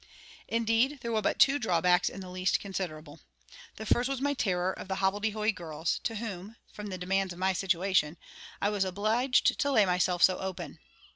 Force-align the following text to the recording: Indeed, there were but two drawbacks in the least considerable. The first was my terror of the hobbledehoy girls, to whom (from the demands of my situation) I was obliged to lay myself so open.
Indeed, 0.47 1.01
there 1.01 1.11
were 1.11 1.21
but 1.21 1.37
two 1.37 1.59
drawbacks 1.59 2.09
in 2.09 2.21
the 2.21 2.29
least 2.31 2.59
considerable. 2.59 3.19
The 3.75 3.85
first 3.85 4.09
was 4.09 4.19
my 4.19 4.33
terror 4.33 4.73
of 4.73 4.87
the 4.87 4.95
hobbledehoy 4.95 5.53
girls, 5.53 5.99
to 6.05 6.15
whom 6.15 6.55
(from 6.73 6.87
the 6.87 6.97
demands 6.97 7.33
of 7.33 7.37
my 7.37 7.53
situation) 7.53 8.17
I 8.59 8.69
was 8.71 8.83
obliged 8.83 9.59
to 9.59 9.71
lay 9.71 9.85
myself 9.85 10.23
so 10.23 10.39
open. 10.39 10.79